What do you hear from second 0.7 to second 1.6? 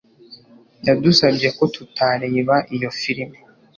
yadusabye